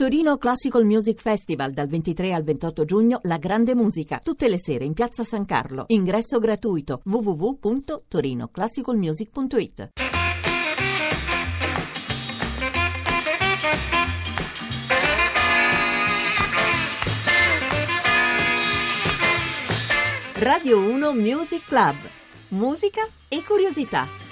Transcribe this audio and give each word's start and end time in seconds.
Torino 0.00 0.38
Classical 0.38 0.84
Music 0.84 1.20
Festival 1.20 1.72
dal 1.72 1.88
23 1.88 2.32
al 2.32 2.44
28 2.44 2.84
giugno 2.84 3.18
La 3.22 3.36
Grande 3.36 3.74
Musica, 3.74 4.20
tutte 4.22 4.48
le 4.48 4.56
sere 4.56 4.84
in 4.84 4.92
Piazza 4.92 5.24
San 5.24 5.44
Carlo. 5.44 5.86
Ingresso 5.88 6.38
gratuito 6.38 7.00
www.torinoclassicalmusic.it. 7.02 9.88
Radio 20.34 20.78
1 20.78 21.12
Music 21.12 21.66
Club. 21.66 21.96
Musica 22.50 23.04
e 23.26 23.42
curiosità. 23.42 24.27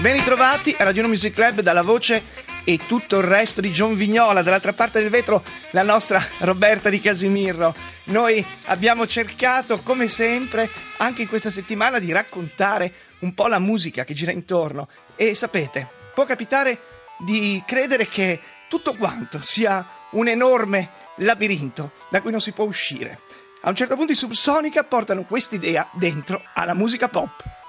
Ben 0.00 0.12
ritrovati 0.12 0.74
a 0.78 0.84
Radio 0.84 1.00
1 1.00 1.08
Music 1.08 1.32
Club 1.32 1.60
dalla 1.62 1.80
voce 1.80 2.22
e 2.64 2.78
tutto 2.86 3.18
il 3.18 3.24
resto 3.24 3.62
di 3.62 3.70
John 3.70 3.94
Vignola. 3.94 4.42
Dall'altra 4.42 4.74
parte 4.74 5.00
del 5.00 5.08
vetro 5.08 5.42
la 5.70 5.82
nostra 5.82 6.22
Roberta 6.40 6.90
di 6.90 7.00
Casimirro. 7.00 7.74
Noi 8.04 8.44
abbiamo 8.66 9.06
cercato, 9.06 9.80
come 9.80 10.08
sempre, 10.08 10.68
anche 10.98 11.22
in 11.22 11.28
questa 11.28 11.50
settimana 11.50 11.98
di 11.98 12.12
raccontare 12.12 12.92
un 13.20 13.32
po' 13.32 13.46
la 13.46 13.58
musica 13.58 14.04
che 14.04 14.12
gira 14.12 14.30
intorno. 14.30 14.88
E 15.16 15.34
sapete, 15.34 15.86
può 16.14 16.26
capitare 16.26 16.78
di 17.18 17.62
credere 17.66 18.08
che 18.08 18.40
tutto 18.68 18.94
quanto 18.94 19.40
sia 19.42 19.86
un 20.10 20.28
enorme 20.28 20.90
labirinto 21.16 21.92
da 22.10 22.20
cui 22.20 22.30
non 22.30 22.42
si 22.42 22.52
può 22.52 22.64
uscire. 22.64 23.20
A 23.62 23.70
un 23.70 23.74
certo 23.74 23.96
punto 23.96 24.12
i 24.12 24.16
Subsonica 24.16 24.84
portano 24.84 25.24
quest'idea 25.24 25.88
dentro 25.92 26.42
alla 26.52 26.74
musica 26.74 27.08
pop. 27.08 27.59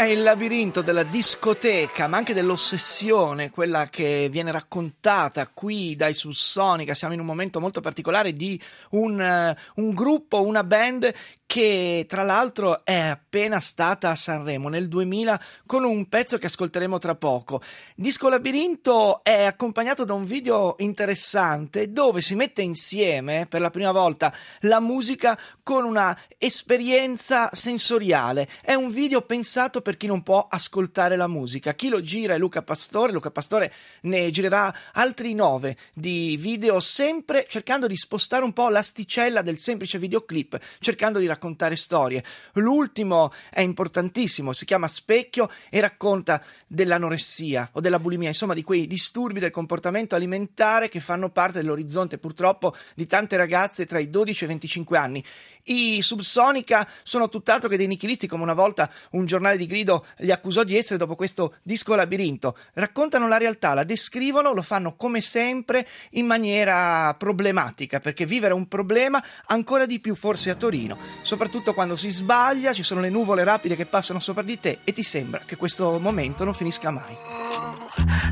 È 0.00 0.04
il 0.04 0.22
labirinto 0.22 0.80
della 0.80 1.02
discoteca, 1.02 2.08
ma 2.08 2.16
anche 2.16 2.32
dell'ossessione, 2.32 3.50
quella 3.50 3.84
che 3.84 4.30
viene 4.30 4.50
raccontata 4.50 5.46
qui 5.46 5.94
dai 5.94 6.14
Subsonica. 6.14 6.94
Siamo 6.94 7.12
in 7.12 7.20
un 7.20 7.26
momento 7.26 7.60
molto 7.60 7.82
particolare 7.82 8.32
di 8.32 8.58
un, 8.92 9.20
uh, 9.20 9.82
un 9.82 9.92
gruppo, 9.92 10.40
una 10.40 10.64
band 10.64 11.12
che 11.50 12.06
tra 12.06 12.22
l'altro 12.22 12.84
è 12.84 12.94
appena 12.94 13.58
stata 13.58 14.10
a 14.10 14.14
Sanremo 14.14 14.68
nel 14.68 14.86
2000 14.86 15.40
con 15.66 15.82
un 15.82 16.08
pezzo 16.08 16.38
che 16.38 16.46
ascolteremo 16.46 16.98
tra 16.98 17.16
poco. 17.16 17.60
Disco 17.96 18.28
Labirinto 18.28 19.24
è 19.24 19.42
accompagnato 19.42 20.04
da 20.04 20.12
un 20.12 20.22
video 20.22 20.76
interessante 20.78 21.90
dove 21.90 22.20
si 22.20 22.36
mette 22.36 22.62
insieme 22.62 23.48
per 23.48 23.60
la 23.60 23.70
prima 23.70 23.90
volta 23.90 24.32
la 24.60 24.78
musica 24.78 25.36
con 25.64 25.84
una 25.84 26.16
esperienza 26.38 27.50
sensoriale. 27.52 28.48
È 28.62 28.74
un 28.74 28.88
video 28.88 29.22
pensato 29.22 29.80
per 29.80 29.96
chi 29.96 30.06
non 30.06 30.22
può 30.22 30.46
ascoltare 30.48 31.16
la 31.16 31.26
musica. 31.26 31.74
Chi 31.74 31.88
lo 31.88 32.00
gira 32.00 32.34
è 32.34 32.38
Luca 32.38 32.62
Pastore. 32.62 33.10
Luca 33.10 33.32
Pastore 33.32 33.72
ne 34.02 34.30
girerà 34.30 34.72
altri 34.92 35.34
nove 35.34 35.76
di 35.94 36.36
video, 36.38 36.78
sempre 36.78 37.44
cercando 37.48 37.88
di 37.88 37.96
spostare 37.96 38.44
un 38.44 38.52
po' 38.52 38.68
l'asticella 38.68 39.42
del 39.42 39.58
semplice 39.58 39.98
videoclip, 39.98 40.56
cercando 40.78 41.18
di 41.18 41.26
raccontare 41.26 41.38
raccontare 41.40 41.74
storie. 41.74 42.22
L'ultimo 42.54 43.32
è 43.48 43.62
importantissimo, 43.62 44.52
si 44.52 44.66
chiama 44.66 44.86
Specchio 44.86 45.50
e 45.70 45.80
racconta 45.80 46.44
dell'anoressia 46.66 47.70
o 47.72 47.80
della 47.80 47.98
bulimia, 47.98 48.28
insomma 48.28 48.52
di 48.52 48.62
quei 48.62 48.86
disturbi 48.86 49.40
del 49.40 49.50
comportamento 49.50 50.14
alimentare 50.14 50.90
che 50.90 51.00
fanno 51.00 51.30
parte 51.30 51.60
dell'orizzonte 51.60 52.18
purtroppo 52.18 52.76
di 52.94 53.06
tante 53.06 53.38
ragazze 53.38 53.86
tra 53.86 53.98
i 53.98 54.10
12 54.10 54.42
e 54.42 54.44
i 54.44 54.48
25 54.48 54.98
anni. 54.98 55.24
I 55.64 56.02
Subsonica 56.02 56.86
sono 57.02 57.28
tutt'altro 57.28 57.68
che 57.68 57.76
dei 57.76 57.86
nichilisti, 57.86 58.26
come 58.26 58.42
una 58.42 58.54
volta 58.54 58.90
un 59.12 59.24
giornale 59.24 59.56
di 59.56 59.66
grido 59.66 60.06
li 60.18 60.32
accusò 60.32 60.64
di 60.64 60.76
essere 60.76 60.98
dopo 60.98 61.14
questo 61.14 61.54
disco 61.62 61.94
labirinto. 61.94 62.56
Raccontano 62.74 63.28
la 63.28 63.36
realtà, 63.36 63.74
la 63.74 63.84
descrivono, 63.84 64.52
lo 64.52 64.62
fanno 64.62 64.94
come 64.96 65.20
sempre 65.20 65.86
in 66.10 66.26
maniera 66.26 67.14
problematica, 67.14 68.00
perché 68.00 68.26
vivere 68.26 68.52
un 68.52 68.68
problema 68.68 69.22
ancora 69.46 69.86
di 69.86 70.00
più 70.00 70.14
forse 70.14 70.50
a 70.50 70.54
Torino, 70.54 70.98
soprattutto 71.30 71.74
quando 71.74 71.94
si 71.94 72.10
sbaglia, 72.10 72.72
ci 72.72 72.82
sono 72.82 73.00
le 73.00 73.08
nuvole 73.08 73.44
rapide 73.44 73.76
che 73.76 73.86
passano 73.86 74.18
sopra 74.18 74.42
di 74.42 74.58
te 74.58 74.78
e 74.82 74.92
ti 74.92 75.04
sembra 75.04 75.42
che 75.46 75.54
questo 75.54 75.96
momento 76.00 76.42
non 76.42 76.54
finisca 76.54 76.90
mai. 76.90 77.16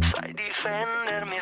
Sai 0.00 0.34
difendermi 0.34 1.36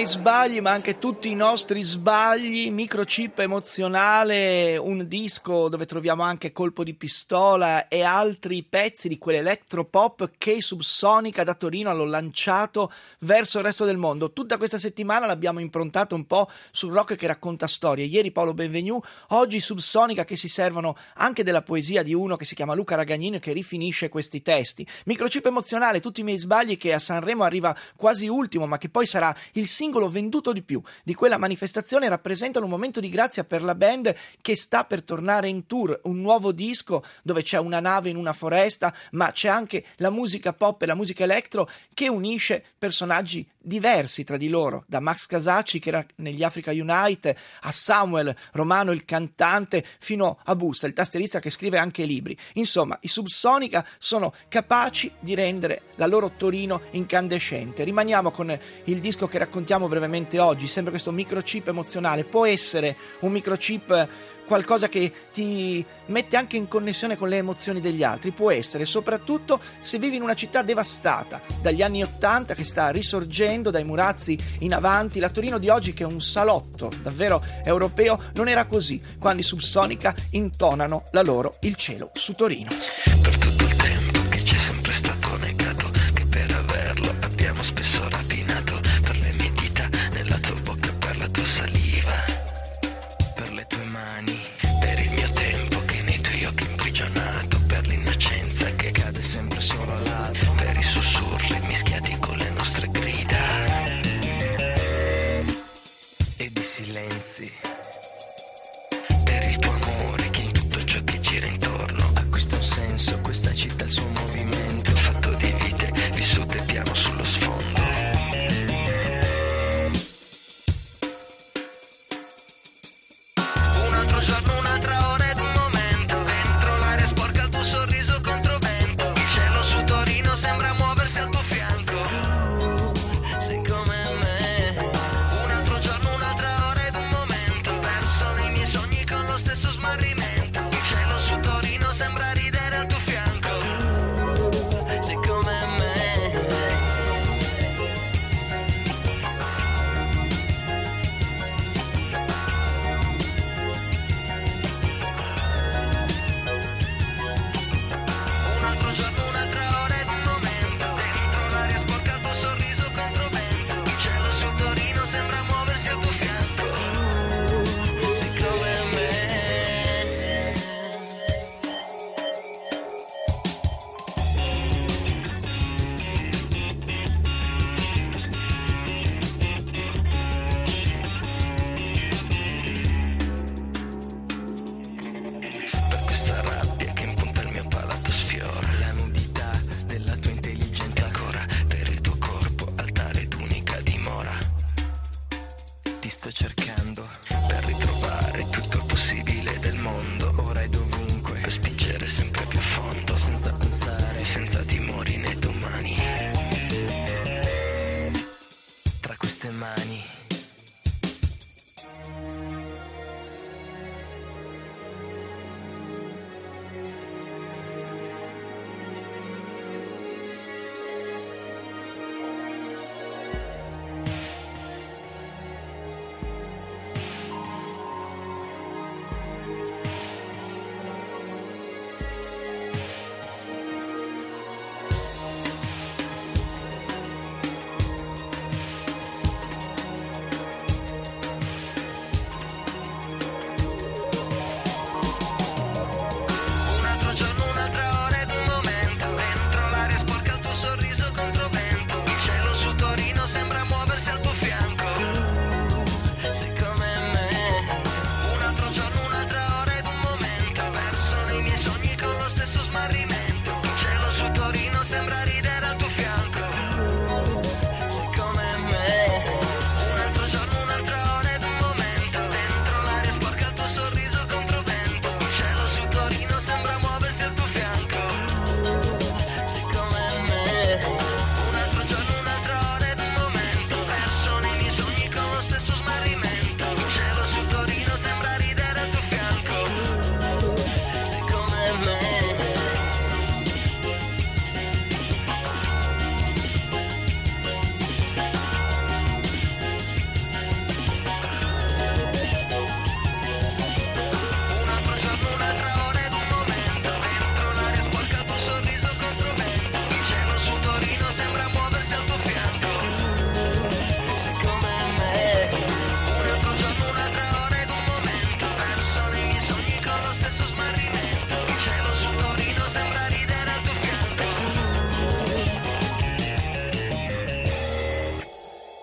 miei 0.00 0.12
sbagli, 0.12 0.60
ma 0.60 0.70
anche 0.70 0.98
tutti 0.98 1.30
i 1.30 1.34
nostri 1.34 1.82
sbagli, 1.82 2.70
microchip 2.70 3.40
emozionale, 3.40 4.78
un 4.78 5.06
disco 5.06 5.68
dove 5.68 5.84
troviamo 5.84 6.22
anche 6.22 6.52
colpo 6.52 6.84
di 6.84 6.94
pistola 6.94 7.86
e 7.86 8.02
altri 8.02 8.62
pezzi 8.62 9.08
di 9.08 9.18
quell'electropop 9.18 10.30
che 10.38 10.62
Subsonica 10.62 11.44
da 11.44 11.52
Torino 11.52 11.90
hanno 11.90 12.06
lanciato 12.06 12.90
verso 13.20 13.58
il 13.58 13.64
resto 13.64 13.84
del 13.84 13.98
mondo. 13.98 14.32
Tutta 14.32 14.56
questa 14.56 14.78
settimana 14.78 15.26
l'abbiamo 15.26 15.60
improntato 15.60 16.14
un 16.14 16.26
po' 16.26 16.48
sul 16.70 16.94
rock 16.94 17.14
che 17.16 17.26
racconta 17.26 17.66
storie. 17.66 18.06
Ieri 18.06 18.32
Paolo 18.32 18.54
Benvenu, 18.54 18.98
oggi 19.28 19.60
Subsonica 19.60 20.24
che 20.24 20.36
si 20.36 20.48
servono 20.48 20.96
anche 21.16 21.42
della 21.44 21.62
poesia 21.62 22.02
di 22.02 22.14
uno 22.14 22.36
che 22.36 22.46
si 22.46 22.54
chiama 22.54 22.72
Luca 22.72 22.94
Ragagnino 22.94 23.36
e 23.36 23.40
che 23.40 23.52
rifinisce 23.52 24.08
questi 24.08 24.40
testi. 24.40 24.86
Microchip 25.04 25.44
emozionale, 25.44 26.00
tutti 26.00 26.22
i 26.22 26.24
miei 26.24 26.38
sbagli 26.38 26.78
che 26.78 26.94
a 26.94 26.98
Sanremo 26.98 27.44
arriva 27.44 27.76
quasi 27.96 28.28
ultimo, 28.28 28.66
ma 28.66 28.78
che 28.78 28.88
poi 28.88 29.04
sarà 29.04 29.36
il 29.52 29.66
singolo 29.66 29.88
venduto 30.08 30.52
di 30.52 30.62
più 30.62 30.80
di 31.02 31.14
quella 31.14 31.38
manifestazione 31.38 32.08
rappresentano 32.08 32.64
un 32.64 32.70
momento 32.70 33.00
di 33.00 33.08
grazia 33.08 33.44
per 33.44 33.62
la 33.62 33.74
band 33.74 34.14
che 34.40 34.54
sta 34.56 34.84
per 34.84 35.02
tornare 35.02 35.48
in 35.48 35.66
tour, 35.66 35.98
un 36.04 36.20
nuovo 36.20 36.52
disco 36.52 37.02
dove 37.22 37.42
c'è 37.42 37.58
una 37.58 37.80
nave 37.80 38.10
in 38.10 38.16
una 38.16 38.32
foresta, 38.32 38.94
ma 39.12 39.32
c'è 39.32 39.48
anche 39.48 39.84
la 39.96 40.10
musica 40.10 40.52
pop 40.52 40.82
e 40.82 40.86
la 40.86 40.94
musica 40.94 41.24
electro 41.24 41.68
che 41.92 42.08
unisce 42.08 42.64
personaggi 42.78 43.46
diversi 43.60 44.24
tra 44.24 44.36
di 44.36 44.48
loro, 44.48 44.84
da 44.86 45.00
Max 45.00 45.26
Casacci 45.26 45.78
che 45.78 45.88
era 45.90 46.04
negli 46.16 46.42
Africa 46.42 46.70
Unite, 46.70 47.36
a 47.62 47.70
Samuel 47.70 48.34
Romano 48.52 48.92
il 48.92 49.04
cantante, 49.04 49.84
fino 49.98 50.38
a 50.44 50.56
Busta, 50.56 50.86
il 50.86 50.92
tastierista 50.92 51.40
che 51.40 51.50
scrive 51.50 51.78
anche 51.78 52.04
libri. 52.04 52.36
Insomma, 52.54 52.98
i 53.02 53.08
Subsonica 53.08 53.86
sono 53.98 54.32
capaci 54.48 55.10
di 55.20 55.34
rendere 55.34 55.82
la 55.96 56.06
loro 56.06 56.32
Torino 56.36 56.82
incandescente. 56.92 57.84
Rimaniamo 57.84 58.30
con 58.30 58.58
il 58.84 59.00
disco 59.00 59.26
che 59.26 59.38
raccontiamo 59.38 59.88
brevemente 59.88 60.38
oggi, 60.38 60.66
sempre 60.66 60.92
questo 60.92 61.12
microchip 61.12 61.68
emozionale. 61.68 62.24
Può 62.24 62.46
essere 62.46 62.96
un 63.20 63.32
microchip 63.32 64.08
qualcosa 64.50 64.88
che 64.88 65.12
ti 65.32 65.84
mette 66.06 66.36
anche 66.36 66.56
in 66.56 66.66
connessione 66.66 67.16
con 67.16 67.28
le 67.28 67.36
emozioni 67.36 67.80
degli 67.80 68.02
altri, 68.02 68.32
può 68.32 68.50
essere 68.50 68.84
soprattutto 68.84 69.60
se 69.78 70.00
vivi 70.00 70.16
in 70.16 70.22
una 70.22 70.34
città 70.34 70.62
devastata 70.62 71.40
dagli 71.62 71.82
anni 71.82 72.02
Ottanta 72.02 72.54
che 72.54 72.64
sta 72.64 72.88
risorgendo 72.88 73.70
dai 73.70 73.84
murazzi 73.84 74.36
in 74.60 74.74
avanti. 74.74 75.20
La 75.20 75.30
Torino 75.30 75.58
di 75.58 75.68
oggi 75.68 75.92
che 75.92 76.02
è 76.02 76.06
un 76.06 76.20
salotto 76.20 76.90
davvero 77.00 77.40
europeo 77.62 78.20
non 78.34 78.48
era 78.48 78.66
così 78.66 79.00
quando 79.20 79.40
i 79.40 79.44
Subsonica 79.44 80.12
intonano 80.30 81.04
la 81.12 81.22
loro 81.22 81.58
Il 81.60 81.76
cielo 81.76 82.10
su 82.14 82.32
Torino. 82.32 83.59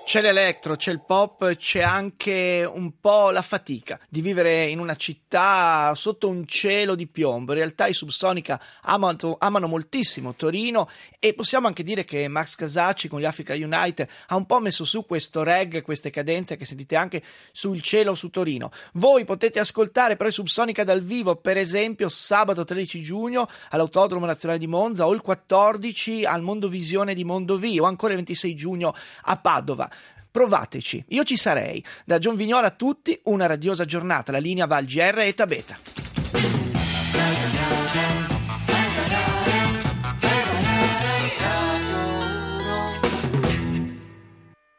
C'è 0.08 0.22
l'elettro, 0.22 0.78
c'è 0.78 0.92
il 0.92 1.04
pop, 1.06 1.54
c'è 1.56 1.82
anche 1.82 2.64
un 2.66 2.98
po' 3.02 3.30
la 3.30 3.42
fatica 3.42 4.00
di 4.08 4.22
vivere 4.22 4.68
in 4.68 4.80
una 4.80 4.96
città 4.96 5.92
sotto 5.96 6.30
un 6.30 6.48
cielo 6.48 6.96
di 6.96 7.08
piombo. 7.08 7.52
In 7.52 7.58
realtà 7.58 7.88
i 7.88 7.94
Subsonica 7.94 8.58
amano, 8.84 9.36
amano 9.38 9.68
moltissimo 9.68 10.34
Torino 10.34 10.88
e 11.20 11.34
possiamo 11.34 11.68
anche 11.68 11.84
dire 11.84 12.06
che 12.06 12.30
Max 12.30 12.56
Casacci 12.56 13.10
con 13.10 13.20
gli 13.20 13.26
Africa 13.26 13.54
Unite 13.54 14.08
ha 14.28 14.38
un 14.38 14.46
po' 14.46 14.62
messo 14.62 14.86
su 14.86 15.06
questo 15.06 15.44
reg, 15.44 15.82
queste 15.82 16.10
cadenze 16.10 16.56
che 16.56 16.64
sentite 16.64 16.96
anche 16.96 17.22
sul 17.52 17.82
cielo 17.82 18.16
su 18.16 18.30
Torino. 18.30 18.72
Voi 18.94 19.26
potete 19.26 19.60
ascoltare 19.60 20.16
però 20.16 20.30
i 20.30 20.32
Subsonica 20.32 20.86
dal 20.86 21.04
vivo, 21.04 21.36
per 21.36 21.58
esempio 21.58 22.08
sabato 22.08 22.64
13 22.64 23.02
giugno 23.02 23.46
all'Autodromo 23.72 24.26
Nazionale 24.26 24.58
di 24.58 24.68
Monza 24.68 25.06
o 25.06 25.12
il 25.12 25.20
14 25.20 26.24
al 26.24 26.44
Mondovisione 26.44 27.14
di 27.14 27.26
Mondovì 27.26 27.78
o 27.78 27.84
ancora 27.84 28.14
il 28.14 28.20
26 28.20 28.56
giugno 28.56 28.96
a 29.24 29.36
Padova. 29.36 29.92
Provateci, 30.38 31.03
io 31.08 31.24
ci 31.24 31.36
sarei. 31.36 31.84
Da 32.06 32.20
John 32.20 32.36
Vignola 32.36 32.67
a 32.67 32.70
tutti, 32.70 33.20
una 33.24 33.48
radiosa 33.48 33.86
giornata. 33.86 34.32
La 34.32 34.38
linea 34.38 34.67
va 34.67 34.75
al 34.75 34.86
GR 34.86 35.17
e 35.17 35.34
Tabeta. 35.34 36.07